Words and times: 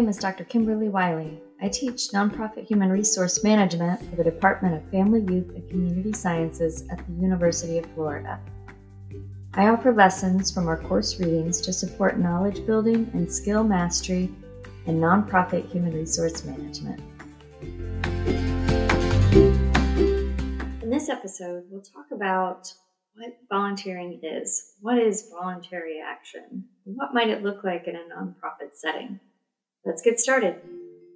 name 0.00 0.08
is 0.08 0.16
Dr. 0.16 0.44
Kimberly 0.44 0.88
Wiley. 0.88 1.42
I 1.60 1.68
teach 1.68 2.08
nonprofit 2.14 2.66
human 2.66 2.88
resource 2.88 3.44
management 3.44 4.00
for 4.08 4.16
the 4.16 4.24
Department 4.24 4.74
of 4.74 4.90
Family, 4.90 5.20
Youth, 5.20 5.54
and 5.54 5.68
Community 5.68 6.14
Sciences 6.14 6.88
at 6.90 7.06
the 7.06 7.12
University 7.20 7.76
of 7.76 7.84
Florida. 7.94 8.40
I 9.52 9.68
offer 9.68 9.92
lessons 9.92 10.50
from 10.50 10.68
our 10.68 10.78
course 10.78 11.20
readings 11.20 11.60
to 11.60 11.74
support 11.74 12.18
knowledge 12.18 12.64
building 12.64 13.10
and 13.12 13.30
skill 13.30 13.62
mastery 13.62 14.32
in 14.86 14.98
nonprofit 14.98 15.70
human 15.70 15.92
resource 15.92 16.44
management. 16.44 17.02
In 20.82 20.88
this 20.88 21.10
episode, 21.10 21.64
we'll 21.68 21.82
talk 21.82 22.06
about 22.10 22.72
what 23.16 23.36
volunteering 23.50 24.18
is. 24.22 24.76
What 24.80 24.96
is 24.96 25.28
voluntary 25.30 26.00
action? 26.02 26.64
What 26.84 27.12
might 27.12 27.28
it 27.28 27.42
look 27.42 27.64
like 27.64 27.86
in 27.86 27.96
a 27.96 27.98
nonprofit 27.98 28.72
setting? 28.72 29.20
Let's 29.82 30.02
get 30.02 30.20
started. 30.20 30.56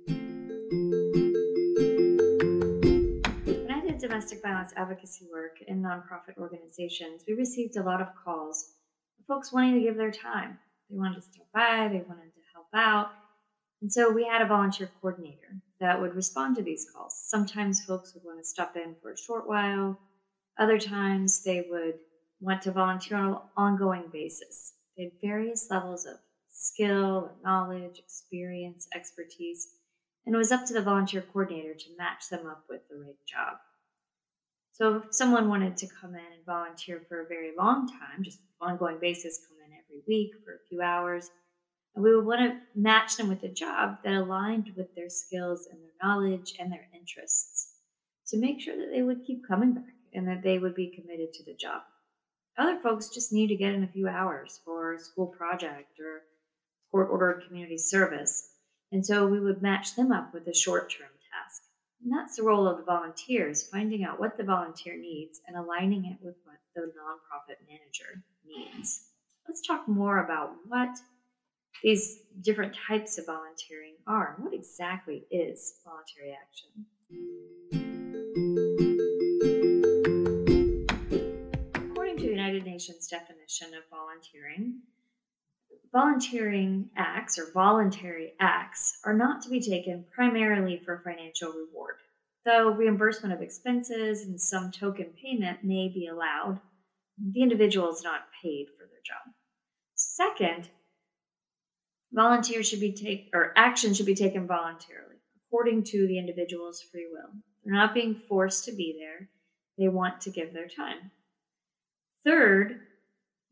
When 0.07 0.17
I 3.71 3.81
did 3.83 3.99
domestic 3.99 4.41
violence 4.41 4.73
advocacy 4.75 5.27
work 5.31 5.59
in 5.69 5.83
nonprofit 5.83 6.39
organizations, 6.39 7.25
we 7.29 7.35
received 7.35 7.77
a 7.77 7.83
lot 7.83 8.01
of 8.01 8.09
calls 8.25 8.73
of 9.21 9.27
folks 9.27 9.53
wanting 9.53 9.75
to 9.75 9.81
give 9.81 9.99
their 9.99 10.11
time. 10.11 10.59
They 10.89 10.97
wanted 10.97 11.17
to 11.17 11.23
stop 11.23 11.47
by, 11.53 11.89
they 11.89 12.05
wanted 12.09 12.33
to 12.33 12.41
help 12.55 12.69
out. 12.75 13.11
And 13.83 13.93
so 13.93 14.11
we 14.11 14.25
had 14.25 14.41
a 14.41 14.47
volunteer 14.47 14.91
coordinator 14.99 15.61
that 15.81 16.01
would 16.01 16.15
respond 16.15 16.57
to 16.57 16.63
these 16.63 16.87
calls. 16.91 17.21
Sometimes 17.23 17.85
folks 17.85 18.15
would 18.15 18.25
want 18.25 18.39
to 18.39 18.49
stop 18.49 18.77
in 18.77 18.97
for 19.03 19.13
a 19.13 19.19
short 19.19 19.47
while, 19.47 19.99
other 20.59 20.79
times 20.79 21.43
they 21.43 21.67
would 21.69 21.99
want 22.41 22.63
to 22.63 22.73
volunteer 22.73 23.19
on 23.19 23.33
an 23.33 23.39
ongoing 23.59 24.05
basis. 24.11 24.73
They 24.97 25.05
had 25.05 25.13
various 25.21 25.69
levels 25.71 26.07
of 26.07 26.17
skill, 26.55 27.33
knowledge, 27.43 27.99
experience, 27.99 28.87
expertise, 28.95 29.69
and 30.25 30.35
it 30.35 30.39
was 30.39 30.53
up 30.53 30.65
to 30.67 30.73
the 30.73 30.81
volunteer 30.81 31.21
coordinator 31.21 31.75
to 31.75 31.97
match 31.99 32.29
them 32.31 32.47
up 32.47 32.65
with 32.71 32.81
the 32.89 32.97
right 32.97 33.19
job. 33.29 33.59
So 34.73 34.97
if 34.97 35.15
someone 35.15 35.49
wanted 35.49 35.77
to 35.79 35.89
come 36.01 36.15
in 36.15 36.21
and 36.21 36.47
volunteer 36.47 37.03
for 37.09 37.21
a 37.21 37.29
very 37.29 37.53
long 37.57 37.89
time, 37.89 38.23
just 38.23 38.39
ongoing 38.61 38.99
basis, 39.01 39.41
come 39.49 39.59
in 39.67 39.77
every 39.77 40.03
week 40.09 40.33
for 40.45 40.55
a 40.55 40.69
few 40.69 40.81
hours, 40.81 41.31
and 41.95 42.03
we 42.03 42.15
would 42.15 42.25
want 42.25 42.41
to 42.41 42.81
match 42.81 43.17
them 43.17 43.29
with 43.29 43.43
a 43.43 43.49
job 43.49 43.99
that 44.05 44.15
aligned 44.15 44.73
with 44.77 44.95
their 44.95 45.11
skills 45.11 45.69
and 45.71 45.81
their 45.81 45.91
knowledge 46.03 46.55
and 46.59 46.73
their 46.73 46.89
interests 46.95 47.75
to 48.29 48.39
make 48.39 48.61
sure 48.61 48.77
that 48.77 48.91
they 48.93 49.03
would 49.03 49.25
keep 49.25 49.47
coming 49.47 49.75
back 49.75 49.85
and 50.13 50.27
that 50.27 50.43
they 50.43 50.59
would 50.59 50.75
be 50.75 50.95
committed 50.95 51.33
to 51.33 51.45
the 51.45 51.55
job. 51.55 51.83
Other 52.57 52.79
folks 52.81 53.09
just 53.09 53.33
need 53.33 53.49
to 53.49 53.57
get 53.57 53.75
in 53.75 53.85
a 53.85 53.89
few 53.89 54.09
hours 54.09 54.61
for 54.65 54.95
a 54.95 54.99
school 54.99 55.27
project 55.27 55.99
or 56.01 56.23
court 56.95 57.09
ordered 57.11 57.43
community 57.49 57.77
service. 57.77 58.51
And 58.93 59.05
so 59.05 59.27
we 59.27 59.41
would 59.41 59.61
match 59.61 59.97
them 59.97 60.13
up 60.13 60.33
with 60.33 60.47
a 60.47 60.55
short 60.55 60.93
term 60.97 61.09
task. 61.09 61.63
And 62.01 62.13
that's 62.13 62.37
the 62.37 62.45
role 62.45 62.69
of 62.69 62.77
the 62.77 62.85
volunteers, 62.85 63.67
finding 63.67 64.05
out 64.05 64.21
what 64.21 64.37
the 64.37 64.45
volunteer 64.45 64.97
needs 64.97 65.41
and 65.49 65.57
aligning 65.57 66.05
it 66.05 66.25
with 66.25 66.37
what 66.45 66.59
the 66.77 66.83
nonprofit 66.83 67.57
manager 67.69 68.23
needs. 68.47 69.09
Let's 69.49 69.67
talk 69.67 69.89
more 69.89 70.25
about 70.25 70.53
what 70.69 70.91
these 71.83 72.21
different 72.41 72.77
types 72.87 73.19
of 73.19 73.27
volunteering 73.27 73.97
are. 74.07 74.37
What 74.39 74.55
exactly 74.55 75.25
is 75.33 75.81
voluntary 75.85 76.37
action? 76.41 76.87
According 81.75 82.19
to 82.19 82.23
the 82.23 82.31
United 82.31 82.65
Nations 82.65 83.09
definition 83.09 83.75
of 83.75 83.83
volunteering, 83.91 84.83
Volunteering 85.95 86.91
acts 86.97 87.39
or 87.39 87.53
voluntary 87.53 88.33
acts 88.41 88.99
are 89.05 89.15
not 89.15 89.41
to 89.43 89.49
be 89.49 89.61
taken 89.61 90.05
primarily 90.13 90.77
for 90.85 91.01
financial 91.05 91.53
reward, 91.53 91.95
though 92.45 92.71
reimbursement 92.71 93.33
of 93.33 93.41
expenses 93.41 94.23
and 94.23 94.41
some 94.41 94.73
token 94.73 95.13
payment 95.23 95.63
may 95.63 95.89
be 95.89 96.09
allowed. 96.09 96.59
The 97.17 97.43
individual 97.43 97.93
is 97.93 98.03
not 98.03 98.23
paid 98.43 98.67
for 98.77 98.85
their 98.87 98.99
job. 99.07 99.35
Second, 99.95 100.69
volunteers 102.13 102.69
should 102.69 102.81
be 102.81 102.93
take 102.93 103.31
or 103.33 103.53
action 103.57 103.95
should 103.95 104.05
be 104.05 104.17
taken 104.17 104.49
voluntarily, 104.49 105.21
according 105.47 105.85
to 105.85 106.09
the 106.09 106.19
individual's 106.19 106.83
free 106.83 107.07
will. 107.09 107.31
They're 107.65 107.73
not 107.73 107.95
being 107.95 108.17
forced 108.17 108.65
to 108.65 108.73
be 108.73 108.97
there. 108.99 109.29
They 109.79 109.87
want 109.87 110.21
to 110.23 110.31
give 110.31 110.53
their 110.53 110.67
time. 110.67 111.13
Third, 112.25 112.81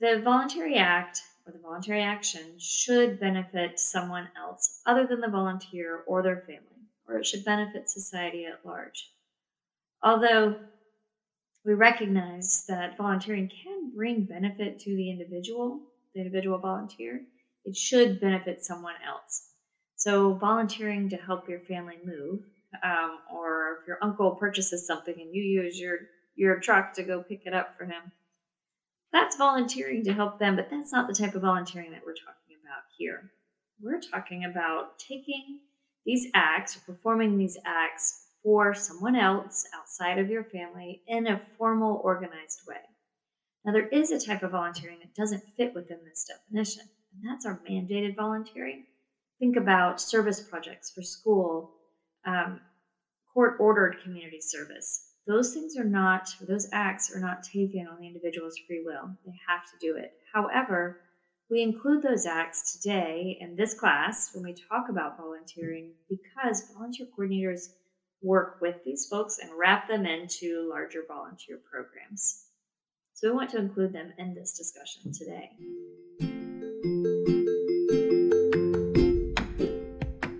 the 0.00 0.20
voluntary 0.24 0.74
act 0.74 1.22
or 1.46 1.52
the 1.52 1.58
voluntary 1.58 2.02
action 2.02 2.58
should 2.58 3.18
benefit 3.18 3.78
someone 3.78 4.28
else 4.36 4.80
other 4.86 5.06
than 5.06 5.20
the 5.20 5.28
volunteer 5.28 6.02
or 6.06 6.22
their 6.22 6.42
family, 6.46 6.86
or 7.08 7.18
it 7.18 7.26
should 7.26 7.44
benefit 7.44 7.88
society 7.88 8.44
at 8.44 8.64
large. 8.64 9.10
Although 10.02 10.56
we 11.64 11.74
recognize 11.74 12.64
that 12.68 12.96
volunteering 12.96 13.48
can 13.48 13.92
bring 13.94 14.24
benefit 14.24 14.78
to 14.80 14.96
the 14.96 15.10
individual, 15.10 15.80
the 16.14 16.20
individual 16.20 16.58
volunteer, 16.58 17.22
it 17.64 17.76
should 17.76 18.20
benefit 18.20 18.64
someone 18.64 18.94
else. 19.06 19.50
So, 19.94 20.34
volunteering 20.34 21.08
to 21.10 21.16
help 21.16 21.48
your 21.48 21.60
family 21.60 21.98
move, 22.04 22.40
um, 22.82 23.18
or 23.32 23.78
if 23.80 23.86
your 23.86 23.98
uncle 24.02 24.32
purchases 24.32 24.86
something 24.86 25.14
and 25.14 25.32
you 25.32 25.42
use 25.42 25.78
your, 25.78 25.98
your 26.34 26.58
truck 26.58 26.92
to 26.94 27.04
go 27.04 27.22
pick 27.22 27.42
it 27.46 27.54
up 27.54 27.76
for 27.78 27.84
him, 27.84 28.10
that's 29.12 29.36
volunteering 29.36 30.04
to 30.04 30.12
help 30.12 30.38
them, 30.38 30.56
but 30.56 30.68
that's 30.70 30.92
not 30.92 31.06
the 31.06 31.14
type 31.14 31.34
of 31.34 31.42
volunteering 31.42 31.90
that 31.90 32.02
we're 32.04 32.14
talking 32.14 32.56
about 32.62 32.82
here. 32.96 33.32
We're 33.80 34.00
talking 34.00 34.44
about 34.44 34.98
taking 34.98 35.60
these 36.04 36.28
acts 36.34 36.76
or 36.76 36.94
performing 36.94 37.36
these 37.36 37.58
acts 37.64 38.26
for 38.42 38.74
someone 38.74 39.16
else 39.16 39.64
outside 39.74 40.18
of 40.18 40.30
your 40.30 40.44
family 40.44 41.02
in 41.06 41.26
a 41.26 41.42
formal, 41.58 42.00
organized 42.02 42.62
way. 42.66 42.76
Now, 43.64 43.72
there 43.72 43.88
is 43.88 44.10
a 44.10 44.18
type 44.18 44.42
of 44.42 44.50
volunteering 44.52 44.98
that 45.00 45.14
doesn't 45.14 45.44
fit 45.56 45.74
within 45.74 45.98
this 46.04 46.24
definition, 46.24 46.82
and 47.12 47.30
that's 47.30 47.46
our 47.46 47.60
mandated 47.68 48.16
volunteering. 48.16 48.86
Think 49.38 49.56
about 49.56 50.00
service 50.00 50.40
projects 50.40 50.90
for 50.90 51.02
school, 51.02 51.74
um, 52.26 52.60
court 53.32 53.56
ordered 53.60 54.02
community 54.02 54.40
service, 54.40 55.11
those 55.26 55.54
things 55.54 55.76
are 55.76 55.84
not, 55.84 56.28
those 56.48 56.68
acts 56.72 57.14
are 57.14 57.20
not 57.20 57.44
taken 57.44 57.86
on 57.86 58.00
the 58.00 58.06
individual's 58.06 58.58
free 58.66 58.82
will. 58.84 59.10
They 59.24 59.32
have 59.48 59.64
to 59.66 59.78
do 59.80 59.96
it. 59.96 60.12
However, 60.32 61.00
we 61.48 61.62
include 61.62 62.02
those 62.02 62.26
acts 62.26 62.72
today 62.72 63.38
in 63.40 63.54
this 63.54 63.74
class 63.74 64.30
when 64.34 64.44
we 64.44 64.54
talk 64.54 64.88
about 64.88 65.18
volunteering 65.18 65.92
because 66.08 66.72
volunteer 66.74 67.06
coordinators 67.16 67.68
work 68.22 68.58
with 68.60 68.76
these 68.84 69.06
folks 69.10 69.38
and 69.38 69.50
wrap 69.56 69.86
them 69.88 70.06
into 70.06 70.68
larger 70.68 71.02
volunteer 71.06 71.58
programs. 71.70 72.46
So 73.12 73.28
we 73.28 73.36
want 73.36 73.50
to 73.50 73.58
include 73.58 73.92
them 73.92 74.12
in 74.18 74.34
this 74.34 74.56
discussion 74.56 75.12
today. 75.12 75.50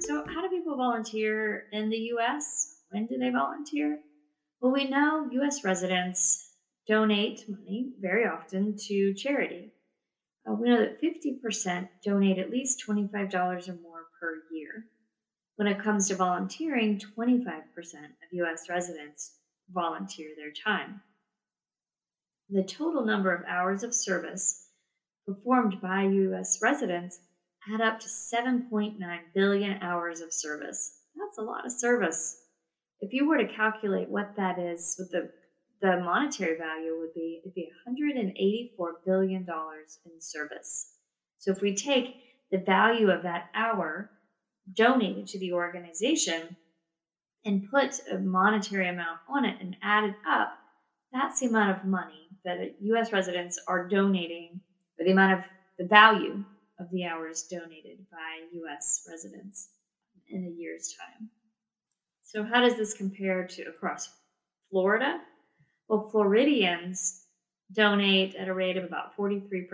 So, 0.00 0.25
how 0.26 0.42
do 0.42 0.48
people 0.50 0.76
volunteer 0.76 1.65
in 1.72 1.91
the 1.91 2.10
US? 2.16 2.78
When 2.91 3.06
do 3.06 3.19
they 3.19 3.31
volunteer? 3.31 4.00
Well, 4.62 4.73
we 4.73 4.89
know 4.89 5.28
U.S. 5.33 5.65
residents 5.65 6.53
donate 6.87 7.45
money 7.49 7.95
very 8.00 8.25
often 8.25 8.77
to 8.87 9.12
charity. 9.12 9.73
Uh, 10.49 10.55
we 10.55 10.69
know 10.69 10.78
that 10.78 11.03
50% 11.03 11.89
donate 12.05 12.39
at 12.39 12.50
least 12.50 12.81
$25 12.89 13.34
or 13.34 13.72
more 13.83 14.05
per 14.21 14.43
year. 14.53 14.84
When 15.56 15.67
it 15.67 15.83
comes 15.83 16.06
to 16.09 16.15
volunteering, 16.15 17.01
25% 17.19 17.41
of 17.49 18.33
U.S. 18.34 18.69
residents 18.69 19.33
volunteer 19.69 20.28
their 20.37 20.53
time. 20.53 21.01
The 22.49 22.62
total 22.62 23.05
number 23.05 23.34
of 23.34 23.45
hours 23.49 23.83
of 23.83 23.93
service 23.93 24.69
performed 25.27 25.81
by 25.81 26.04
U.S. 26.04 26.60
residents 26.63 27.19
add 27.75 27.81
up 27.81 27.98
to 27.98 28.07
7.9 28.07 28.97
billion 29.34 29.83
hours 29.83 30.21
of 30.21 30.33
service. 30.33 31.01
That's 31.16 31.39
a 31.39 31.42
lot 31.42 31.66
of 31.66 31.72
service 31.72 32.41
if 33.03 33.13
you 33.13 33.28
were 33.28 33.37
to 33.37 33.54
calculate 33.54 34.09
what 34.09 34.34
that 34.37 34.59
is, 34.59 34.95
what 34.99 35.10
the 35.10 35.31
the 35.83 36.01
monetary 36.01 36.57
value 36.57 36.97
would 37.01 37.13
be, 37.13 37.41
it'd 37.43 37.54
be 37.54 37.69
184 37.84 39.01
billion 39.04 39.45
dollars 39.45 39.99
in 40.07 40.13
service. 40.21 40.93
So 41.39 41.51
if 41.51 41.60
we 41.60 41.75
take 41.75 42.15
the 42.53 42.59
value 42.59 43.10
of 43.10 43.25
that 43.25 43.49
hour 43.53 44.09
donated 44.75 45.27
to 45.27 45.41
the 45.41 45.53
organization 45.53 46.57
and 47.45 47.69
put 47.69 48.01
a 48.09 48.19
monetary 48.19 48.89
amount 48.89 49.19
on 49.28 49.45
it 49.45 49.57
and 49.60 49.77
add 49.83 50.05
it 50.05 50.15
up, 50.28 50.57
that's 51.13 51.41
the 51.41 51.47
amount 51.47 51.77
of 51.77 51.84
money 51.84 52.28
that 52.45 52.77
U.S. 52.81 53.13
residents 53.13 53.59
are 53.66 53.89
donating, 53.89 54.60
or 55.01 55.05
the 55.05 55.10
amount 55.10 55.33
of 55.33 55.45
the 55.78 55.84
value 55.84 56.45
of 56.78 56.87
the 56.93 57.05
hours 57.05 57.43
donated 57.51 57.98
by 58.10 58.47
U.S. 58.53 59.05
residents 59.10 59.71
in 60.28 60.45
a 60.45 60.60
year's 60.60 60.95
time. 60.97 61.28
So, 62.33 62.43
how 62.43 62.63
does 62.63 62.79
this 62.79 62.95
compare 62.95 63.47
to 63.47 63.65
across 63.65 64.09
Florida? 64.71 65.21
Well, 65.87 66.09
Floridians 66.11 67.27
donate 67.75 68.34
at 68.37 68.49
a 68.49 68.55
rate 68.55 68.79
of 68.79 68.84
about 68.84 69.15
43%. 69.15 69.69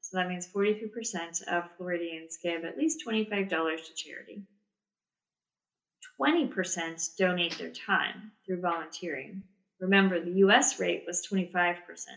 So, 0.00 0.16
that 0.16 0.26
means 0.26 0.48
43% 0.48 1.42
of 1.48 1.64
Floridians 1.76 2.38
give 2.42 2.64
at 2.64 2.78
least 2.78 3.04
$25 3.06 3.50
to 3.50 3.94
charity. 3.94 4.42
20% 6.18 7.16
donate 7.18 7.58
their 7.58 7.72
time 7.72 8.32
through 8.46 8.62
volunteering. 8.62 9.42
Remember, 9.78 10.18
the 10.18 10.38
US 10.46 10.80
rate 10.80 11.04
was 11.06 11.26
25%. 11.30 11.76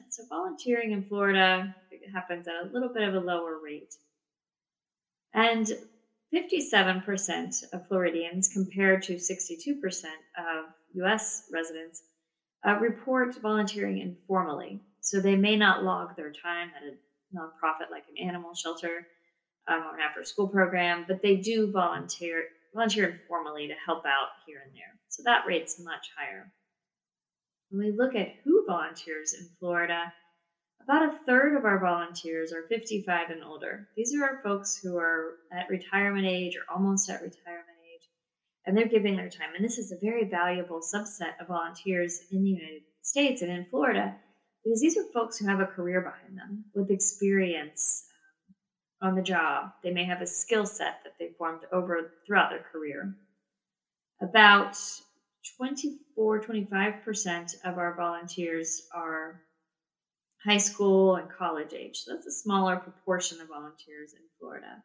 So 0.10 0.24
volunteering 0.30 0.94
in 0.94 1.04
Florida 1.04 1.76
happens 2.14 2.48
at 2.48 2.54
a 2.54 2.72
little 2.72 2.94
bit 2.94 3.04
of 3.04 3.16
a 3.16 3.20
lower 3.20 3.60
rate. 3.62 3.96
And 5.34 5.70
57% 6.36 7.64
of 7.72 7.88
Floridians, 7.88 8.50
compared 8.50 9.02
to 9.04 9.14
62% 9.14 10.06
of 10.38 10.66
US 10.96 11.44
residents, 11.52 12.04
uh, 12.68 12.78
report 12.80 13.36
volunteering 13.42 14.00
informally. 14.00 14.82
So 15.02 15.20
they 15.20 15.36
may 15.36 15.56
not 15.56 15.84
log 15.84 16.16
their 16.16 16.32
time 16.32 16.72
at 16.76 16.84
a 16.84 16.96
nonprofit 17.36 17.92
like 17.92 18.04
an 18.10 18.28
animal 18.28 18.54
shelter 18.54 19.08
um, 19.68 19.84
or 19.84 19.96
an 19.96 20.02
after 20.02 20.24
school 20.24 20.48
program, 20.48 21.06
but 21.08 21.22
they 21.22 21.38
do 21.38 21.72
volunteer 21.72 22.44
volunteer 22.74 23.10
informally 23.10 23.68
to 23.68 23.74
help 23.86 24.06
out 24.06 24.30
here 24.46 24.62
and 24.66 24.74
there. 24.74 25.00
So 25.08 25.24
that 25.24 25.46
rate's 25.48 25.80
much 25.80 26.10
higher. 26.18 26.52
When 27.70 27.86
we 27.86 27.98
look 27.98 28.16
at 28.16 28.34
who 28.44 28.66
volunteers 28.68 29.34
in 29.34 29.48
Florida, 29.60 30.12
about 30.86 31.14
a 31.14 31.18
third 31.26 31.58
of 31.58 31.66
our 31.66 31.80
volunteers 31.80 32.54
are 32.54 32.68
55 32.70 33.32
and 33.32 33.44
older. 33.44 33.88
These 33.98 34.16
are 34.16 34.24
our 34.24 34.42
folks 34.44 34.80
who 34.82 34.98
are 34.98 35.38
at 35.52 35.70
retirement 35.70 36.28
age 36.28 36.56
or 36.56 36.62
almost 36.74 37.10
at 37.10 37.24
retirement 37.24 37.78
age, 37.92 38.08
and 38.66 38.78
they're 38.78 38.88
giving 38.88 39.16
their 39.16 39.30
time. 39.30 39.50
And 39.56 39.66
this 39.66 39.80
is 39.80 39.92
a 39.92 39.98
very 40.00 40.30
valuable 40.30 40.82
subset 40.82 41.42
of 41.42 41.48
volunteers 41.48 42.22
in 42.32 42.44
the 42.44 42.50
United 42.52 42.84
States 43.02 43.42
and 43.42 43.52
in 43.52 43.66
Florida 43.66 44.16
because 44.64 44.80
these 44.80 44.98
are 44.98 45.04
folks 45.14 45.38
who 45.38 45.48
have 45.48 45.60
a 45.60 45.66
career 45.66 46.02
behind 46.02 46.38
them 46.38 46.66
with 46.74 46.92
experience 46.92 48.06
um, 49.02 49.10
on 49.10 49.16
the 49.16 49.22
job. 49.22 49.72
They 49.84 49.92
may 49.92 50.06
have 50.06 50.22
a 50.22 50.28
skill 50.28 50.66
set 50.66 51.02
that 51.04 51.14
they 51.20 51.30
formed 51.38 51.62
over 51.72 52.12
throughout 52.26 52.52
their 52.52 52.66
career. 52.72 53.16
About 54.22 54.78
24, 55.58 56.42
25% 56.42 57.56
of 57.64 57.78
our 57.78 57.96
volunteers 57.96 58.84
are 58.94 59.42
high 60.46 60.58
school 60.58 61.16
and 61.16 61.28
college 61.30 61.74
age. 61.74 61.98
So 61.98 62.14
that's 62.14 62.28
a 62.28 62.32
smaller 62.32 62.76
proportion 62.78 63.42
of 63.42 63.48
volunteers 63.48 64.14
in 64.14 64.22
Florida. 64.40 64.84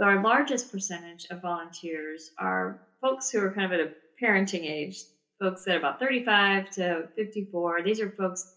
Our 0.00 0.22
largest 0.22 0.72
percentage 0.72 1.26
of 1.30 1.42
volunteers 1.42 2.30
are 2.38 2.80
folks 3.00 3.30
who 3.30 3.40
are 3.40 3.52
kind 3.52 3.72
of 3.72 3.78
at 3.78 3.86
a 3.86 3.92
parenting 4.22 4.64
age, 4.64 5.02
folks 5.40 5.64
that 5.64 5.74
are 5.74 5.78
about 5.78 6.00
35 6.00 6.70
to 6.70 7.08
54. 7.16 7.82
These 7.82 8.00
are 8.00 8.10
folks 8.10 8.54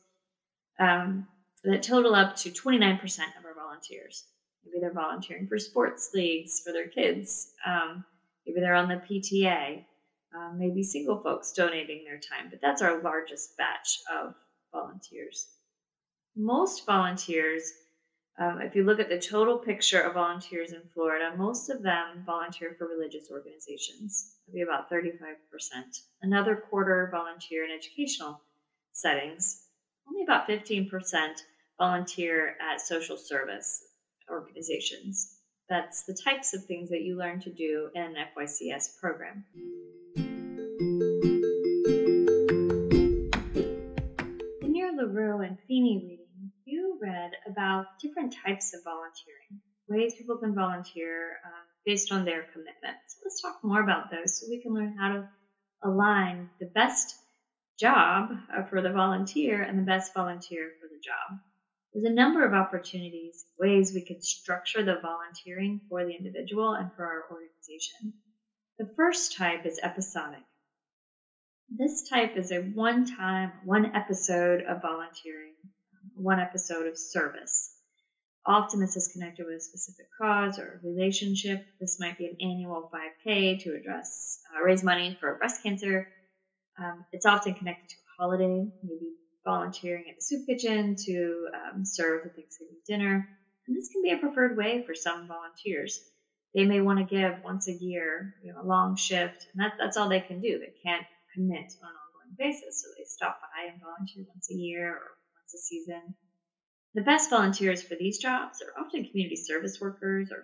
um, 0.79 1.27
that 1.63 1.83
total 1.83 2.15
up 2.15 2.35
to 2.37 2.49
29% 2.49 3.01
of 3.37 3.45
our 3.45 3.55
volunteers. 3.55 4.25
Maybe 4.63 4.79
they're 4.79 4.93
volunteering 4.93 5.47
for 5.47 5.57
sports 5.57 6.11
leagues 6.13 6.61
for 6.63 6.71
their 6.71 6.87
kids. 6.87 7.53
Um, 7.65 8.05
maybe 8.45 8.59
they're 8.59 8.75
on 8.75 8.87
the 8.87 9.01
PTA. 9.09 9.85
Um, 10.33 10.57
maybe 10.57 10.81
single 10.81 11.21
folks 11.21 11.51
donating 11.51 12.05
their 12.05 12.17
time, 12.17 12.49
but 12.49 12.61
that's 12.61 12.81
our 12.81 13.01
largest 13.01 13.57
batch 13.57 13.99
of 14.13 14.33
volunteers. 14.71 15.47
Most 16.35 16.85
volunteers, 16.85 17.63
um, 18.39 18.61
if 18.61 18.73
you 18.73 18.83
look 18.83 18.99
at 18.99 19.09
the 19.09 19.19
total 19.19 19.57
picture 19.57 19.99
of 19.99 20.13
volunteers 20.13 20.71
in 20.71 20.81
Florida, 20.93 21.35
most 21.37 21.69
of 21.69 21.83
them 21.83 22.23
volunteer 22.25 22.75
for 22.77 22.87
religious 22.87 23.29
organizations, 23.29 24.37
maybe 24.47 24.61
about 24.61 24.89
35%. 24.89 25.11
Another 26.21 26.55
quarter 26.55 27.09
volunteer 27.11 27.65
in 27.65 27.71
educational 27.71 28.39
settings, 28.93 29.65
only 30.07 30.23
about 30.23 30.47
15% 30.47 30.89
volunteer 31.77 32.55
at 32.61 32.79
social 32.79 33.17
service 33.17 33.83
organizations. 34.29 35.39
That's 35.67 36.03
the 36.03 36.17
types 36.23 36.53
of 36.53 36.63
things 36.63 36.89
that 36.89 37.01
you 37.01 37.17
learn 37.17 37.41
to 37.41 37.51
do 37.51 37.89
in 37.93 38.03
an 38.03 38.15
FYCS 38.37 38.99
program. 38.99 39.43
LeRoux 45.01 45.45
and 45.45 45.57
Feeney 45.67 46.19
read 47.01 47.31
about 47.47 47.85
different 48.01 48.35
types 48.45 48.73
of 48.73 48.83
volunteering, 48.83 49.59
ways 49.89 50.15
people 50.15 50.37
can 50.37 50.55
volunteer 50.55 51.39
um, 51.45 51.65
based 51.85 52.11
on 52.11 52.23
their 52.23 52.43
commitment. 52.53 52.97
So 53.07 53.17
let's 53.25 53.41
talk 53.41 53.59
more 53.63 53.83
about 53.83 54.11
those 54.11 54.39
so 54.39 54.47
we 54.49 54.61
can 54.61 54.73
learn 54.73 54.95
how 54.97 55.13
to 55.13 55.29
align 55.83 56.49
the 56.59 56.67
best 56.67 57.15
job 57.79 58.29
uh, 58.55 58.63
for 58.63 58.81
the 58.81 58.91
volunteer 58.91 59.63
and 59.63 59.77
the 59.79 59.83
best 59.83 60.13
volunteer 60.13 60.71
for 60.79 60.87
the 60.87 61.01
job. 61.03 61.39
There's 61.93 62.05
a 62.05 62.13
number 62.13 62.45
of 62.45 62.53
opportunities, 62.53 63.45
ways 63.59 63.91
we 63.93 64.05
could 64.05 64.23
structure 64.23 64.83
the 64.83 65.01
volunteering 65.01 65.81
for 65.89 66.05
the 66.05 66.15
individual 66.15 66.73
and 66.73 66.89
for 66.95 67.03
our 67.03 67.23
organization. 67.29 68.13
The 68.79 68.93
first 68.95 69.35
type 69.35 69.65
is 69.65 69.79
episodic. 69.83 70.43
This 71.69 72.07
type 72.07 72.37
is 72.37 72.51
a 72.51 72.59
one 72.59 73.05
time, 73.05 73.51
one 73.65 73.95
episode 73.95 74.61
of 74.63 74.81
volunteering, 74.81 75.55
one 76.15 76.39
episode 76.39 76.87
of 76.87 76.97
service. 76.97 77.75
Often 78.45 78.79
this 78.79 78.97
is 78.97 79.09
connected 79.13 79.45
with 79.45 79.55
a 79.55 79.59
specific 79.59 80.07
cause 80.19 80.57
or 80.57 80.81
relationship. 80.83 81.65
This 81.79 81.99
might 81.99 82.17
be 82.17 82.25
an 82.25 82.37
annual 82.41 82.89
5K 82.93 83.63
to 83.63 83.75
address, 83.75 84.39
uh, 84.55 84.63
raise 84.63 84.83
money 84.83 85.17
for 85.19 85.35
breast 85.35 85.61
cancer 85.61 86.07
um, 86.79 87.05
it's 87.11 87.25
often 87.25 87.53
connected 87.53 87.89
to 87.89 87.95
a 87.95 88.21
holiday, 88.23 88.67
maybe 88.83 89.13
volunteering 89.45 90.05
at 90.09 90.15
the 90.15 90.21
soup 90.21 90.45
kitchen 90.47 90.95
to 91.05 91.47
um, 91.53 91.85
serve 91.85 92.23
the 92.23 92.29
Thanksgiving 92.29 92.77
dinner. 92.87 93.27
And 93.67 93.75
this 93.75 93.89
can 93.89 94.01
be 94.01 94.11
a 94.11 94.17
preferred 94.17 94.57
way 94.57 94.83
for 94.85 94.95
some 94.95 95.27
volunteers. 95.27 95.99
They 96.53 96.65
may 96.65 96.81
want 96.81 96.99
to 96.99 97.05
give 97.05 97.43
once 97.43 97.67
a 97.67 97.73
year, 97.73 98.35
you 98.43 98.51
know, 98.51 98.61
a 98.61 98.65
long 98.65 98.95
shift, 98.95 99.47
and 99.53 99.63
that, 99.63 99.73
that's 99.79 99.97
all 99.97 100.09
they 100.09 100.19
can 100.19 100.41
do. 100.41 100.59
They 100.59 100.73
can't 100.83 101.05
commit 101.33 101.71
on 101.81 101.89
an 101.89 101.95
ongoing 101.95 102.35
basis, 102.37 102.83
so 102.83 102.89
they 102.97 103.05
stop 103.05 103.39
by 103.39 103.71
and 103.71 103.81
volunteer 103.81 104.25
once 104.27 104.49
a 104.51 104.55
year 104.55 104.89
or 104.89 105.11
season. 105.57 106.15
The 106.93 107.01
best 107.01 107.29
volunteers 107.29 107.81
for 107.81 107.95
these 107.95 108.17
jobs 108.17 108.61
are 108.61 108.81
often 108.81 109.05
community 109.05 109.35
service 109.35 109.79
workers 109.79 110.29
or, 110.31 110.43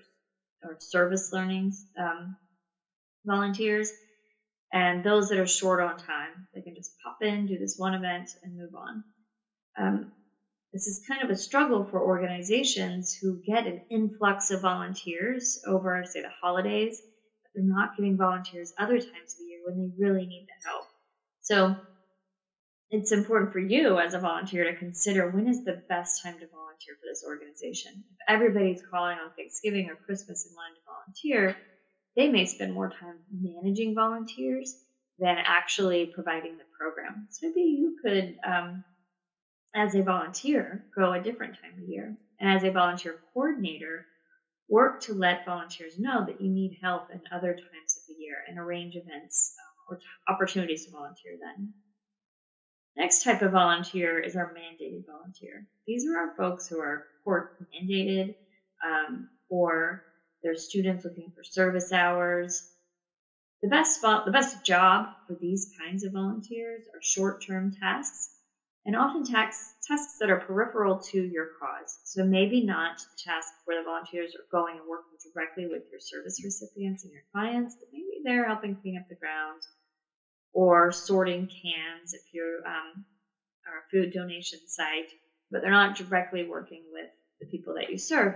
or 0.63 0.77
service 0.79 1.31
learning 1.33 1.73
um, 1.99 2.37
volunteers 3.25 3.91
and 4.73 5.03
those 5.03 5.29
that 5.29 5.39
are 5.39 5.47
short 5.47 5.81
on 5.81 5.97
time, 5.97 6.47
they 6.53 6.61
can 6.61 6.75
just 6.75 6.91
pop 7.03 7.17
in, 7.21 7.47
do 7.47 7.57
this 7.57 7.75
one 7.77 7.93
event, 7.93 8.29
and 8.43 8.57
move 8.57 8.75
on. 8.75 9.03
Um, 9.79 10.11
this 10.73 10.87
is 10.87 11.05
kind 11.07 11.23
of 11.23 11.29
a 11.29 11.35
struggle 11.35 11.85
for 11.85 12.01
organizations 12.01 13.17
who 13.21 13.41
get 13.47 13.65
an 13.65 13.81
influx 13.89 14.51
of 14.51 14.61
volunteers 14.61 15.61
over, 15.65 16.03
say, 16.05 16.21
the 16.21 16.29
holidays, 16.41 17.01
but 17.41 17.51
they're 17.55 17.63
not 17.63 17.95
getting 17.95 18.17
volunteers 18.17 18.73
other 18.77 18.97
times 18.97 19.33
of 19.33 19.37
the 19.39 19.45
year 19.45 19.59
when 19.65 19.77
they 19.77 20.05
really 20.05 20.25
need 20.25 20.47
the 20.47 20.69
help. 20.69 20.85
So 21.41 21.75
it's 22.89 23.11
important 23.11 23.51
for 23.51 23.59
you 23.59 23.99
as 23.99 24.13
a 24.13 24.19
volunteer 24.19 24.63
to 24.63 24.77
consider 24.77 25.29
when 25.29 25.47
is 25.47 25.65
the 25.65 25.83
best 25.89 26.23
time 26.23 26.39
to 26.39 26.47
volunteer 26.47 26.95
for 26.95 27.07
this 27.09 27.23
organization. 27.25 27.91
If 28.11 28.17
everybody's 28.29 28.81
calling 28.89 29.17
on 29.17 29.31
Thanksgiving 29.35 29.89
or 29.89 29.95
Christmas 29.95 30.45
and 30.45 30.55
wanting 30.55 30.75
to 30.75 30.81
volunteer, 30.85 31.57
they 32.15 32.29
may 32.29 32.45
spend 32.45 32.73
more 32.73 32.89
time 32.89 33.19
managing 33.31 33.93
volunteers 33.93 34.73
than 35.19 35.37
actually 35.37 36.05
providing 36.07 36.57
the 36.57 36.63
program. 36.79 37.27
So 37.29 37.47
maybe 37.47 37.61
you 37.61 37.97
could, 38.01 38.35
um, 38.45 38.83
as 39.75 39.95
a 39.95 40.03
volunteer, 40.03 40.85
go 40.95 41.13
a 41.13 41.21
different 41.21 41.55
time 41.61 41.81
of 41.81 41.89
year. 41.89 42.15
And 42.39 42.49
as 42.49 42.63
a 42.63 42.71
volunteer 42.71 43.19
coordinator, 43.33 44.05
work 44.69 45.01
to 45.01 45.13
let 45.13 45.45
volunteers 45.45 45.99
know 45.99 46.25
that 46.25 46.39
you 46.39 46.49
need 46.49 46.77
help 46.81 47.09
in 47.11 47.21
other 47.31 47.53
times 47.53 47.97
of 47.97 48.03
the 48.07 48.21
year 48.21 48.35
and 48.47 48.59
arrange 48.59 48.95
events 48.95 49.53
um, 49.59 49.97
or 49.97 50.33
opportunities 50.33 50.85
to 50.85 50.91
volunteer 50.91 51.33
then. 51.41 51.73
Next 52.97 53.23
type 53.23 53.43
of 53.43 53.51
volunteer 53.51 54.19
is 54.19 54.35
our 54.35 54.51
mandated 54.55 55.05
volunteer. 55.05 55.67
These 55.85 56.07
are 56.07 56.17
our 56.17 56.35
folks 56.35 56.67
who 56.67 56.79
are 56.79 57.05
court 57.23 57.55
mandated 57.71 58.33
um, 58.83 59.29
or 59.49 60.03
there's 60.41 60.67
students 60.67 61.05
looking 61.05 61.31
for 61.35 61.43
service 61.43 61.93
hours. 61.93 62.71
The 63.61 63.69
best, 63.69 64.01
the 64.01 64.31
best 64.31 64.65
job 64.65 65.09
for 65.27 65.35
these 65.39 65.71
kinds 65.79 66.03
of 66.03 66.13
volunteers 66.13 66.85
are 66.93 67.01
short-term 67.01 67.75
tasks 67.79 68.29
and 68.87 68.95
often 68.95 69.23
tasks, 69.23 69.75
tasks 69.87 70.17
that 70.19 70.31
are 70.31 70.39
peripheral 70.39 70.97
to 70.97 71.21
your 71.21 71.49
cause. 71.59 71.99
So 72.03 72.25
maybe 72.25 72.65
not 72.65 72.97
the 72.97 73.23
task 73.23 73.49
where 73.65 73.79
the 73.79 73.85
volunteers 73.85 74.33
are 74.33 74.47
going 74.51 74.77
and 74.77 74.89
working 74.89 75.17
directly 75.33 75.67
with 75.67 75.83
your 75.91 75.99
service 75.99 76.41
recipients 76.43 77.03
and 77.03 77.13
your 77.13 77.23
clients, 77.31 77.75
but 77.75 77.89
maybe 77.93 78.21
they're 78.23 78.47
helping 78.47 78.75
clean 78.75 78.97
up 78.97 79.07
the 79.07 79.15
grounds 79.15 79.67
or 80.57 80.91
sorting 80.91 81.45
cans 81.45 82.15
if 82.15 82.33
you're 82.33 82.65
um, 82.65 83.05
a 83.67 83.91
food 83.91 84.11
donation 84.11 84.57
site, 84.65 85.11
but 85.51 85.61
they're 85.61 85.69
not 85.69 85.95
directly 85.95 86.47
working 86.49 86.83
with 86.91 87.05
the 87.39 87.45
people 87.45 87.75
that 87.75 87.91
you 87.91 87.97
serve. 87.99 88.33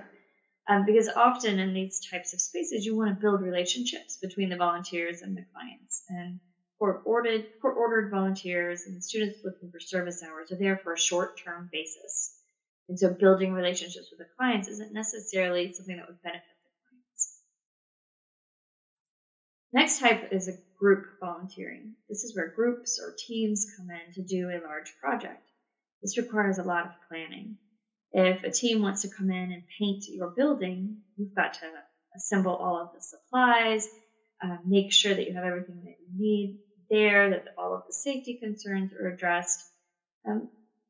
Um, 0.69 0.85
because 0.85 1.09
often 1.09 1.57
in 1.57 1.73
these 1.73 1.99
types 2.11 2.31
of 2.31 2.39
spaces, 2.39 2.85
you 2.85 2.95
want 2.95 3.09
to 3.09 3.19
build 3.19 3.41
relationships 3.41 4.19
between 4.21 4.49
the 4.49 4.55
volunteers 4.55 5.23
and 5.23 5.35
the 5.35 5.43
clients. 5.51 6.03
And 6.09 6.39
court 6.77 7.01
ordered, 7.05 7.45
court 7.59 7.75
ordered 7.75 8.11
volunteers 8.11 8.83
and 8.85 9.03
students 9.03 9.39
looking 9.43 9.71
for 9.71 9.79
service 9.79 10.21
hours 10.21 10.51
are 10.51 10.59
there 10.59 10.77
for 10.77 10.93
a 10.93 10.99
short 10.99 11.41
term 11.43 11.69
basis. 11.71 12.37
And 12.87 12.99
so 12.99 13.15
building 13.19 13.51
relationships 13.51 14.09
with 14.11 14.19
the 14.19 14.31
clients 14.37 14.67
isn't 14.67 14.93
necessarily 14.93 15.73
something 15.73 15.97
that 15.97 16.07
would 16.07 16.21
benefit 16.21 16.43
the 16.43 16.69
clients. 16.87 17.39
Next 19.73 19.99
type 19.99 20.31
is 20.31 20.47
a 20.47 20.53
group 20.81 21.05
volunteering. 21.19 21.93
This 22.09 22.23
is 22.23 22.35
where 22.35 22.49
groups 22.55 22.99
or 22.99 23.15
teams 23.27 23.67
come 23.77 23.87
in 23.91 24.13
to 24.15 24.23
do 24.23 24.49
a 24.49 24.65
large 24.65 24.91
project. 24.99 25.47
This 26.01 26.17
requires 26.17 26.57
a 26.57 26.63
lot 26.63 26.87
of 26.87 26.91
planning. 27.07 27.57
If 28.11 28.43
a 28.43 28.51
team 28.51 28.81
wants 28.81 29.03
to 29.03 29.09
come 29.15 29.29
in 29.29 29.51
and 29.51 29.63
paint 29.79 30.05
your 30.09 30.31
building, 30.31 30.97
you've 31.15 31.35
got 31.35 31.53
to 31.53 31.67
assemble 32.15 32.55
all 32.55 32.81
of 32.81 32.89
the 32.95 33.01
supplies, 33.01 33.87
uh, 34.43 34.57
make 34.65 34.91
sure 34.91 35.13
that 35.13 35.27
you 35.27 35.35
have 35.35 35.45
everything 35.45 35.81
that 35.85 35.95
you 36.01 36.07
need 36.17 36.59
there, 36.89 37.29
that 37.29 37.45
all 37.59 37.75
of 37.75 37.83
the 37.87 37.93
safety 37.93 38.39
concerns 38.41 38.91
are 38.93 39.07
addressed. 39.07 39.61
Um, 40.27 40.49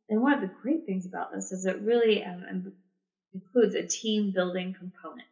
and 0.10 0.22
one 0.22 0.34
of 0.34 0.42
the 0.42 0.56
great 0.62 0.86
things 0.86 1.06
about 1.06 1.34
this 1.36 1.52
is 1.52 1.66
it 1.66 1.82
really 1.82 2.24
um, 2.24 2.72
includes 3.34 3.76
a 3.76 3.86
team 3.86 4.32
building 4.34 4.74
component. 4.74 5.28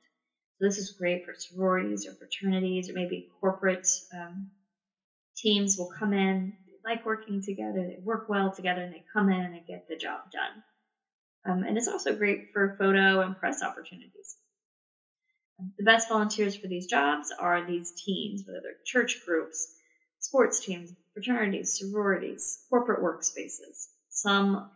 So 0.59 0.65
this 0.67 0.77
is 0.77 0.91
great 0.91 1.25
for 1.25 1.33
sororities 1.33 2.05
or 2.05 2.13
fraternities 2.13 2.89
or 2.89 2.93
maybe 2.93 3.29
corporate 3.39 3.87
um, 4.13 4.51
teams 5.37 5.77
will 5.77 5.89
come 5.97 6.11
in, 6.11 6.53
they 6.67 6.73
like 6.83 7.05
working 7.05 7.41
together, 7.41 7.81
they 7.81 7.99
work 8.03 8.27
well 8.27 8.51
together, 8.51 8.81
and 8.81 8.93
they 8.93 9.05
come 9.13 9.29
in 9.29 9.39
and 9.39 9.53
they 9.53 9.63
get 9.65 9.87
the 9.87 9.95
job 9.95 10.19
done. 10.33 10.63
Um, 11.45 11.63
and 11.63 11.77
it's 11.77 11.87
also 11.87 12.13
great 12.13 12.49
for 12.51 12.75
photo 12.77 13.21
and 13.21 13.37
press 13.37 13.63
opportunities. 13.63 14.35
The 15.77 15.85
best 15.85 16.09
volunteers 16.09 16.55
for 16.55 16.67
these 16.67 16.87
jobs 16.87 17.31
are 17.39 17.65
these 17.65 17.91
teams, 17.91 18.43
whether 18.45 18.59
they're 18.61 18.73
church 18.85 19.25
groups, 19.25 19.75
sports 20.19 20.59
teams, 20.59 20.93
fraternities, 21.13 21.79
sororities, 21.79 22.65
corporate 22.69 23.01
workspaces. 23.01 23.87
Some 24.09 24.71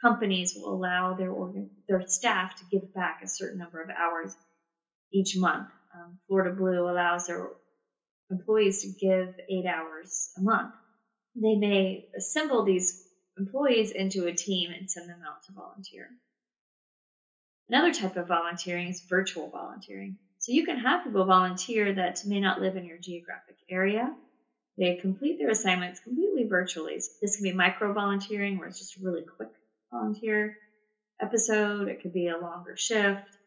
companies 0.00 0.54
will 0.54 0.72
allow 0.74 1.14
their 1.14 1.30
organ- 1.30 1.70
their 1.88 2.06
staff 2.06 2.54
to 2.56 2.64
give 2.70 2.94
back 2.94 3.20
a 3.22 3.28
certain 3.28 3.58
number 3.58 3.80
of 3.80 3.90
hours 3.90 4.36
each 5.14 5.36
month. 5.36 5.68
Um, 5.94 6.18
Florida 6.26 6.54
Blue 6.54 6.90
allows 6.90 7.28
their 7.28 7.48
employees 8.30 8.82
to 8.82 8.88
give 9.00 9.34
eight 9.48 9.64
hours 9.64 10.30
a 10.36 10.42
month. 10.42 10.74
They 11.36 11.54
may 11.54 12.08
assemble 12.16 12.64
these 12.64 13.06
employees 13.38 13.92
into 13.92 14.26
a 14.26 14.34
team 14.34 14.70
and 14.76 14.90
send 14.90 15.08
them 15.08 15.20
out 15.26 15.42
to 15.44 15.52
volunteer. 15.52 16.08
Another 17.68 17.92
type 17.92 18.16
of 18.16 18.28
volunteering 18.28 18.88
is 18.88 19.00
virtual 19.08 19.48
volunteering. 19.48 20.18
So 20.38 20.52
you 20.52 20.66
can 20.66 20.78
have 20.78 21.04
people 21.04 21.24
volunteer 21.24 21.94
that 21.94 22.22
may 22.26 22.40
not 22.40 22.60
live 22.60 22.76
in 22.76 22.84
your 22.84 22.98
geographic 22.98 23.56
area. 23.70 24.14
They 24.76 24.96
complete 24.96 25.38
their 25.38 25.50
assignments 25.50 26.00
completely 26.00 26.44
virtually. 26.46 27.00
So 27.00 27.12
this 27.22 27.36
can 27.36 27.44
be 27.44 27.52
micro 27.52 27.92
volunteering, 27.92 28.58
where 28.58 28.68
it's 28.68 28.80
just 28.80 28.98
a 28.98 29.04
really 29.04 29.22
quick 29.22 29.48
volunteer 29.90 30.56
episode. 31.20 31.88
It 31.88 32.02
could 32.02 32.12
be 32.12 32.28
a 32.28 32.38
longer 32.38 32.76
shift, 32.76 33.38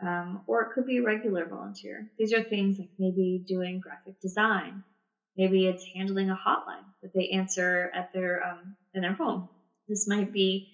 um, 0.00 0.42
or 0.46 0.62
it 0.62 0.72
could 0.74 0.86
be 0.86 0.98
a 0.98 1.02
regular 1.02 1.46
volunteer. 1.46 2.10
These 2.18 2.32
are 2.32 2.42
things 2.42 2.78
like 2.78 2.90
maybe 2.98 3.44
doing 3.46 3.80
graphic 3.80 4.20
design. 4.20 4.84
Maybe 5.36 5.66
it's 5.66 5.84
handling 5.94 6.30
a 6.30 6.34
hotline 6.34 6.84
that 7.02 7.12
they 7.14 7.28
answer 7.28 7.90
at 7.94 8.12
their 8.12 8.42
um, 8.46 8.76
in 8.94 9.02
their 9.02 9.14
home. 9.14 9.48
This 9.88 10.08
might 10.08 10.32
be 10.32 10.72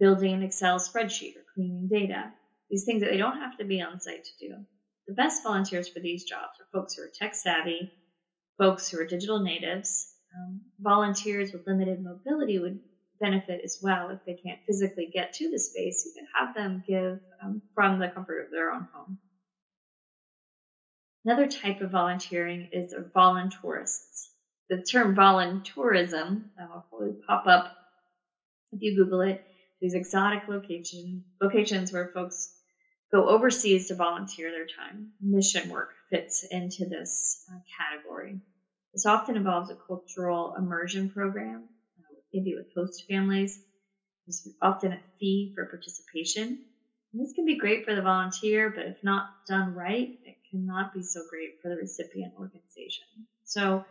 building 0.00 0.34
an 0.34 0.42
Excel 0.42 0.78
spreadsheet 0.78 1.36
or 1.36 1.44
cleaning 1.54 1.88
data. 1.90 2.32
These 2.70 2.84
things 2.84 3.00
that 3.00 3.10
they 3.10 3.16
don't 3.16 3.38
have 3.38 3.56
to 3.58 3.64
be 3.64 3.80
on 3.80 4.00
site 4.00 4.24
to 4.24 4.48
do. 4.48 4.54
The 5.06 5.14
best 5.14 5.42
volunteers 5.42 5.88
for 5.88 6.00
these 6.00 6.24
jobs 6.24 6.60
are 6.60 6.78
folks 6.78 6.94
who 6.94 7.02
are 7.02 7.10
tech 7.12 7.34
savvy, 7.34 7.90
folks 8.58 8.90
who 8.90 8.98
are 8.98 9.06
digital 9.06 9.40
natives. 9.40 10.14
Um, 10.36 10.60
volunteers 10.78 11.52
with 11.52 11.66
limited 11.66 12.02
mobility 12.02 12.58
would 12.58 12.80
benefit 13.20 13.60
as 13.64 13.78
well 13.82 14.10
if 14.10 14.18
they 14.24 14.34
can't 14.34 14.60
physically 14.66 15.10
get 15.12 15.32
to 15.34 15.50
the 15.50 15.58
space. 15.58 16.04
You 16.06 16.12
can 16.14 16.28
have 16.38 16.54
them 16.54 16.82
give 16.86 17.20
um, 17.42 17.62
from 17.74 17.98
the 17.98 18.08
comfort 18.08 18.44
of 18.44 18.50
their 18.50 18.72
own 18.72 18.88
home. 18.92 19.18
Another 21.24 21.46
type 21.46 21.80
of 21.80 21.90
volunteering 21.90 22.68
is 22.72 22.94
voluntourists. 23.14 24.28
The 24.70 24.82
term 24.82 25.14
voluntourism 25.14 26.42
uh, 26.60 26.66
will 26.72 26.84
probably 26.90 27.14
pop 27.26 27.46
up 27.46 27.74
if 28.72 28.82
you 28.82 28.96
Google 28.96 29.22
it. 29.22 29.44
These 29.80 29.94
exotic 29.94 30.48
location, 30.48 31.24
locations 31.40 31.92
where 31.92 32.10
folks 32.12 32.54
go 33.12 33.28
overseas 33.28 33.88
to 33.88 33.94
volunteer 33.94 34.50
their 34.50 34.66
time. 34.66 35.12
Mission 35.20 35.68
work 35.70 35.90
fits 36.10 36.46
into 36.50 36.84
this 36.86 37.44
uh, 37.50 37.58
category. 37.78 38.40
This 38.92 39.06
often 39.06 39.36
involves 39.36 39.70
a 39.70 39.76
cultural 39.86 40.54
immersion 40.58 41.10
program, 41.10 41.68
maybe 42.32 42.54
with 42.54 42.66
host 42.74 43.04
families. 43.08 43.60
There's 44.26 44.48
often 44.60 44.92
a 44.92 45.00
fee 45.18 45.52
for 45.54 45.66
participation. 45.66 46.58
And 47.12 47.22
this 47.22 47.32
can 47.32 47.46
be 47.46 47.58
great 47.58 47.84
for 47.84 47.94
the 47.94 48.02
volunteer, 48.02 48.70
but 48.70 48.86
if 48.86 49.02
not 49.02 49.30
done 49.46 49.74
right, 49.74 50.18
it 50.24 50.36
cannot 50.50 50.92
be 50.92 51.02
so 51.02 51.22
great 51.30 51.60
for 51.62 51.68
the 51.68 51.76
recipient 51.76 52.34
organization. 52.38 53.06
So, 53.44 53.84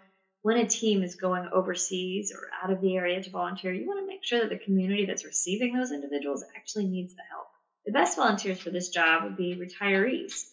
when 0.44 0.58
a 0.58 0.68
team 0.68 1.04
is 1.04 1.16
going 1.16 1.50
overseas 1.52 2.32
or 2.32 2.48
out 2.64 2.72
of 2.72 2.80
the 2.80 2.96
area 2.96 3.22
to 3.22 3.30
volunteer, 3.30 3.74
you 3.74 3.88
want 3.88 4.00
to 4.00 4.08
make 4.08 4.24
sure 4.24 4.40
that 4.40 4.50
the 4.50 4.64
community 4.64 5.06
that's 5.06 5.26
receiving 5.26 5.74
those 5.74 5.92
individuals 5.92 6.46
actually 6.56 6.86
needs 6.86 7.16
the 7.16 7.24
help. 7.30 7.48
The 7.86 7.92
best 7.92 8.16
volunteers 8.16 8.60
for 8.60 8.70
this 8.70 8.90
job 8.90 9.24
would 9.24 9.36
be 9.36 9.56
retirees 9.56 10.44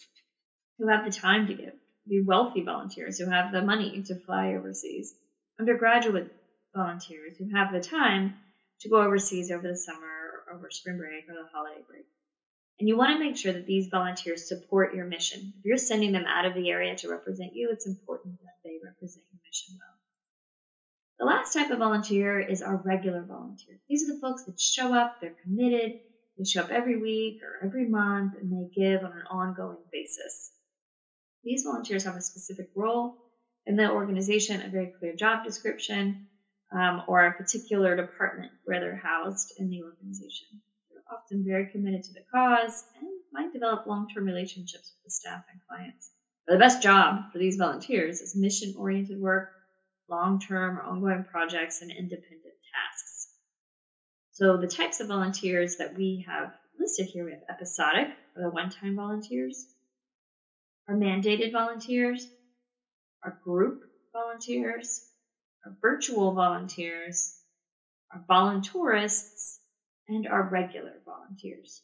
who 0.79 0.88
have 0.88 1.05
the 1.05 1.12
time 1.12 1.47
to 1.47 1.55
give, 1.55 1.75
be 2.09 2.23
wealthy 2.23 2.62
volunteers 2.62 3.19
who 3.19 3.31
have 3.31 3.53
the 3.53 3.62
money 3.62 4.03
to 4.07 4.14
fly 4.14 4.55
overseas, 4.55 5.14
undergraduate 5.61 6.33
volunteers 6.75 7.37
who 7.38 7.49
have 7.54 7.73
the 7.73 7.81
time 7.81 8.35
to 8.81 8.88
go 8.88 9.00
overseas 9.00 9.50
over 9.50 9.69
the 9.69 9.76
summer 9.76 10.45
or 10.47 10.54
over 10.54 10.71
spring 10.71 10.99
break 10.99 11.28
or 11.28 11.35
the 11.35 11.49
holiday 11.52 11.81
break. 11.88 12.07
And 12.81 12.88
you 12.88 12.97
want 12.97 13.12
to 13.12 13.25
make 13.25 13.37
sure 13.37 13.52
that 13.52 13.66
these 13.66 13.88
volunteers 13.88 14.49
support 14.49 14.95
your 14.95 15.07
mission. 15.07 15.52
If 15.59 15.64
you're 15.64 15.76
sending 15.76 16.12
them 16.12 16.25
out 16.26 16.45
of 16.45 16.54
the 16.54 16.71
area 16.71 16.97
to 16.97 17.09
represent 17.09 17.54
you, 17.54 17.71
it's 17.71 17.87
important 17.87 18.40
that 18.40 18.57
they 18.64 18.78
represent 18.85 19.25
your 19.33 19.40
mission 19.47 19.78
well. 19.78 19.95
The 21.21 21.25
last 21.26 21.52
type 21.52 21.71
of 21.71 21.78
volunteer 21.78 22.40
is 22.40 22.62
our 22.62 22.76
regular 22.85 23.23
volunteer. 23.23 23.78
These 23.88 24.02
are 24.09 24.14
the 24.14 24.21
folks 24.21 24.45
that 24.45 24.59
show 24.59 24.93
up, 24.93 25.21
they're 25.21 25.37
committed, 25.45 26.00
they 26.37 26.45
show 26.45 26.62
up 26.62 26.71
every 26.71 27.00
week 27.00 27.40
or 27.43 27.64
every 27.64 27.88
month 27.88 28.35
and 28.40 28.50
they 28.50 28.69
give 28.75 29.04
on 29.04 29.12
an 29.12 29.26
ongoing 29.31 29.78
basis. 29.93 30.50
These 31.45 31.62
volunteers 31.62 32.04
have 32.04 32.16
a 32.16 32.21
specific 32.21 32.71
role 32.75 33.16
in 33.66 33.76
the 33.76 33.90
organization, 33.90 34.62
a 34.62 34.69
very 34.69 34.93
clear 34.99 35.14
job 35.14 35.45
description, 35.45 36.26
um, 36.75 37.02
or 37.07 37.26
a 37.26 37.33
particular 37.33 37.97
department 37.97 38.52
where 38.64 38.81
they're 38.81 38.97
housed 38.97 39.54
in 39.59 39.71
the 39.71 39.83
organization. 39.83 40.49
They're 40.90 41.02
often 41.12 41.45
very 41.47 41.66
committed 41.71 42.02
to 42.04 42.12
the 42.12 42.25
cause 42.33 42.85
and 42.99 43.09
might 43.33 43.52
develop 43.52 43.87
long 43.87 44.09
term 44.12 44.25
relationships 44.25 44.95
with 44.95 45.04
the 45.04 45.11
staff 45.11 45.45
and 45.50 45.61
clients. 45.69 46.11
But 46.47 46.54
the 46.54 46.59
best 46.59 46.83
job 46.83 47.33
for 47.33 47.38
these 47.38 47.57
volunteers 47.57 48.21
is 48.21 48.37
mission 48.37 48.75
oriented 48.76 49.21
work, 49.21 49.50
long 50.09 50.40
term 50.40 50.78
or 50.78 50.83
ongoing 50.83 51.25
projects, 51.25 51.81
and 51.81 51.90
independent 51.90 52.43
tasks. 52.43 53.28
So 54.33 54.57
the 54.57 54.66
types 54.66 55.00
of 55.00 55.09
volunteers 55.09 55.76
that 55.76 55.97
we 55.97 56.25
have 56.28 56.52
listed 56.78 57.07
here, 57.07 57.25
we 57.25 57.31
have 57.31 57.43
episodic, 57.49 58.09
or 58.37 58.43
the 58.43 58.50
one-time 58.50 58.97
volunteers, 58.97 59.66
our 60.88 60.97
mandated 60.97 61.52
volunteers, 61.52 62.26
our 63.23 63.38
group 63.45 63.85
volunteers, 64.12 65.07
our 65.64 65.73
virtual 65.80 66.33
volunteers, 66.33 67.40
our 68.12 68.23
voluntourists, 68.28 69.59
and 70.09 70.26
our 70.26 70.42
regular 70.50 71.00
volunteers. 71.04 71.83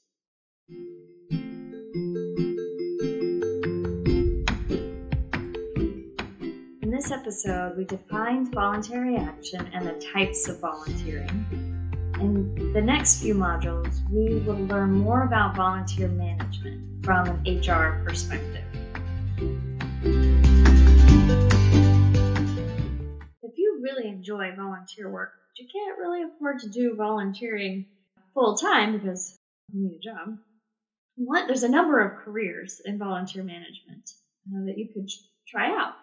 In 6.83 6.91
this 6.91 7.11
episode, 7.11 7.79
we 7.79 7.85
defined 7.85 8.53
voluntary 8.53 9.17
action 9.17 9.67
and 9.73 9.87
the 9.87 9.99
types 10.13 10.49
of 10.49 10.61
volunteering. 10.61 11.47
In 12.21 12.73
the 12.75 12.83
next 12.83 13.23
few 13.23 13.35
modules, 13.35 14.01
we 14.11 14.41
will 14.41 14.63
learn 14.67 14.93
more 14.93 15.23
about 15.23 15.57
volunteer 15.57 16.09
management 16.09 17.03
from 17.03 17.29
an 17.29 17.43
HR 17.47 18.05
perspective. 18.05 18.65
Enjoy 24.11 24.55
volunteer 24.57 25.11
work, 25.11 25.31
but 25.49 25.63
you 25.63 25.69
can't 25.73 25.99
really 25.99 26.23
afford 26.23 26.61
to 26.61 26.69
do 26.69 26.95
volunteering 26.97 27.87
full 28.35 28.57
time 28.57 28.93
because 28.93 29.39
you 29.73 29.83
need 29.83 29.97
a 29.97 30.01
job, 30.01 30.37
what, 31.17 31.47
there's 31.47 31.63
a 31.63 31.69
number 31.69 32.01
of 32.01 32.25
careers 32.25 32.81
in 32.85 32.99
volunteer 32.99 33.43
management 33.43 34.11
uh, 34.49 34.65
that 34.67 34.79
you 34.79 34.89
could 34.93 35.09
try 35.47 35.67
out. 35.67 35.95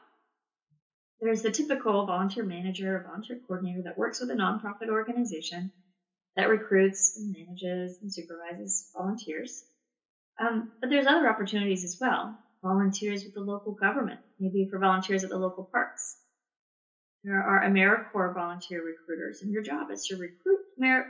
There's 1.20 1.42
the 1.42 1.52
typical 1.52 2.06
volunteer 2.06 2.44
manager 2.44 2.98
or 2.98 3.04
volunteer 3.04 3.40
coordinator 3.48 3.82
that 3.86 3.98
works 3.98 4.20
with 4.20 4.30
a 4.30 4.36
nonprofit 4.36 4.90
organization 4.90 5.72
that 6.36 6.50
recruits 6.50 7.18
and 7.18 7.36
manages 7.36 7.98
and 8.02 8.14
supervises 8.14 8.92
volunteers. 8.96 9.64
Um, 10.40 10.72
but 10.80 10.92
there's 10.92 11.08
other 11.08 11.28
opportunities 11.28 11.84
as 11.84 11.98
well. 12.00 12.38
Volunteers 12.62 13.24
with 13.24 13.34
the 13.34 13.42
local 13.42 13.74
government, 13.74 14.20
maybe 14.40 14.68
for 14.70 14.78
volunteers 14.78 15.24
at 15.24 15.32
the 15.32 15.38
local 15.38 15.68
parks. 15.72 16.18
There 17.24 17.41
are 17.41 17.63
AmeriCorps 17.65 18.33
volunteer 18.33 18.83
recruiters, 18.86 19.41
and 19.41 19.51
your 19.51 19.63
job 19.63 19.91
is 19.91 20.05
to 20.07 20.15
recruit 20.15 20.59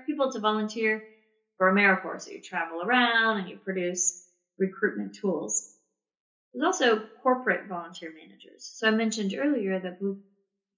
people 0.05 0.31
to 0.31 0.39
volunteer 0.39 1.03
for 1.57 1.71
AmeriCorps. 1.71 2.21
So 2.21 2.31
you 2.31 2.41
travel 2.41 2.81
around 2.81 3.39
and 3.39 3.49
you 3.49 3.57
produce 3.57 4.29
recruitment 4.57 5.13
tools. 5.13 5.75
There's 6.53 6.65
also 6.65 7.03
corporate 7.21 7.67
volunteer 7.67 8.13
managers. 8.13 8.63
So 8.75 8.87
I 8.87 8.91
mentioned 8.91 9.35
earlier 9.37 9.79
that 9.79 9.99
Blue, 9.99 10.19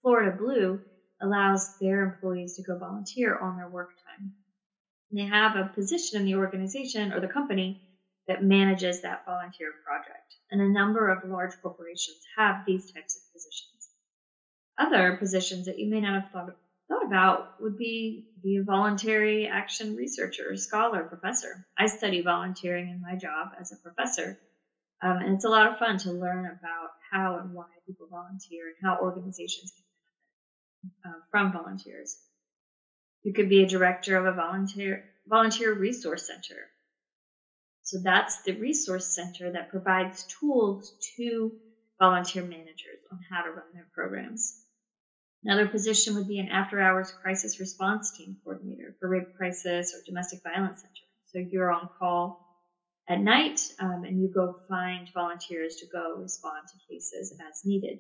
Florida 0.02 0.36
Blue 0.36 0.82
allows 1.22 1.78
their 1.80 2.04
employees 2.04 2.56
to 2.56 2.64
go 2.64 2.78
volunteer 2.78 3.38
on 3.38 3.58
their 3.58 3.70
work 3.70 3.92
time. 4.06 4.34
And 5.12 5.20
they 5.20 5.26
have 5.26 5.56
a 5.56 5.72
position 5.74 6.20
in 6.20 6.26
the 6.26 6.36
organization 6.36 7.14
or 7.14 7.20
the 7.20 7.28
company 7.28 7.82
that 8.28 8.44
manages 8.44 9.02
that 9.02 9.26
volunteer 9.26 9.72
project. 9.86 10.36
And 10.52 10.62
a 10.62 10.70
number 10.70 11.10
of 11.10 11.30
large 11.30 11.54
corporations 11.62 12.20
have 12.38 12.66
these 12.66 12.92
types 12.92 13.16
of 13.16 13.34
positions. 13.34 13.69
Other 14.80 15.18
positions 15.18 15.66
that 15.66 15.78
you 15.78 15.90
may 15.90 16.00
not 16.00 16.22
have 16.22 16.32
thought, 16.32 16.56
thought 16.88 17.06
about 17.06 17.62
would 17.62 17.78
be 17.78 18.30
be 18.42 18.58
a 18.58 18.64
voluntary 18.64 19.46
action 19.46 19.96
researcher, 19.96 20.56
scholar, 20.56 21.04
professor. 21.04 21.68
I 21.78 21.88
study 21.88 22.22
volunteering 22.22 22.88
in 22.88 23.02
my 23.02 23.16
job 23.18 23.50
as 23.60 23.74
a 23.74 23.76
professor. 23.76 24.40
Um, 25.02 25.18
and 25.18 25.36
it's 25.36 25.46
a 25.46 25.50
lot 25.50 25.68
of 25.68 25.78
fun 25.78 25.98
to 26.00 26.12
learn 26.12 26.46
about 26.46 26.92
how 27.12 27.40
and 27.40 27.54
why 27.54 27.66
people 27.86 28.08
volunteer 28.10 28.68
and 28.68 28.76
how 28.82 29.02
organizations 29.02 29.74
can 29.76 29.84
benefit 31.04 31.20
uh, 31.20 31.22
from 31.30 31.52
volunteers. 31.52 32.18
You 33.24 33.34
could 33.34 33.50
be 33.50 33.64
a 33.64 33.68
director 33.68 34.18
of 34.18 34.26
a 34.26 34.36
volunteer 34.36 35.04
volunteer 35.28 35.74
resource 35.74 36.26
center. 36.26 36.70
So 37.84 37.98
that's 38.04 38.42
the 38.44 38.54
resource 38.54 39.14
center 39.14 39.52
that 39.52 39.70
provides 39.70 40.26
tools 40.40 40.94
to 41.18 41.52
volunteer 42.00 42.44
managers 42.44 43.02
on 43.12 43.20
how 43.30 43.44
to 43.44 43.52
run 43.52 43.66
their 43.74 43.88
programs. 43.94 44.66
Another 45.44 45.68
position 45.68 46.16
would 46.16 46.28
be 46.28 46.40
an 46.40 46.50
after 46.50 46.82
hours 46.82 47.14
crisis 47.22 47.60
response 47.60 48.12
team 48.18 48.36
coordinator 48.44 48.96
for 49.00 49.08
rape 49.08 49.36
crisis 49.38 49.94
or 49.94 50.04
domestic 50.06 50.42
violence 50.44 50.82
center. 50.82 50.94
So 51.28 51.40
you're 51.40 51.72
on 51.72 51.90
call 51.98 52.46
at 53.08 53.22
night 53.22 53.62
um, 53.80 54.04
and 54.06 54.22
you 54.22 54.28
go 54.34 54.58
find 54.68 55.10
volunteers 55.14 55.78
to 55.78 55.86
go 55.88 56.16
respond 56.18 56.68
to 56.68 56.94
cases 56.94 57.34
as 57.50 57.66
needed. 57.66 58.00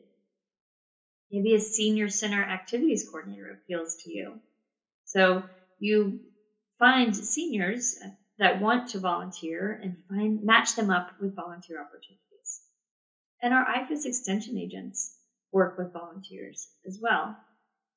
Maybe 1.31 1.55
a 1.55 1.59
senior 1.59 2.09
center 2.09 2.43
activities 2.43 3.07
coordinator 3.09 3.51
appeals 3.51 3.95
to 4.03 4.11
you. 4.11 4.39
So 5.05 5.43
you 5.79 6.19
find 6.77 7.15
seniors 7.15 7.99
that 8.37 8.61
want 8.61 8.89
to 8.89 8.99
volunteer 8.99 9.79
and 9.81 9.95
find 10.09 10.43
match 10.43 10.75
them 10.75 10.89
up 10.89 11.11
with 11.21 11.35
volunteer 11.35 11.79
opportunities. 11.81 12.61
And 13.41 13.53
our 13.53 13.65
IFAS 13.65 14.05
extension 14.05 14.57
agents 14.57 15.18
work 15.51 15.77
with 15.77 15.93
volunteers 15.93 16.69
as 16.87 16.99
well. 17.01 17.35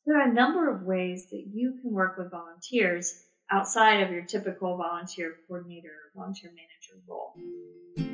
There 0.06 0.18
are 0.18 0.28
a 0.28 0.32
number 0.32 0.74
of 0.74 0.82
ways 0.82 1.28
that 1.30 1.44
you 1.52 1.78
can 1.80 1.92
work 1.92 2.18
with 2.18 2.30
volunteers 2.30 3.24
outside 3.50 4.02
of 4.02 4.10
your 4.10 4.22
typical 4.22 4.76
volunteer 4.76 5.36
coordinator 5.46 5.88
or 5.88 6.20
volunteer 6.20 6.50
manager 6.50 7.02
role. 7.06 8.11